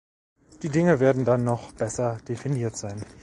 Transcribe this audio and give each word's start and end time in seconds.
Die 0.63 0.69
Dinge 0.69 0.99
werden 0.99 1.25
dann 1.25 1.43
noch 1.43 1.73
besser 1.73 2.17
definiert 2.27 2.75
sein. 2.75 3.05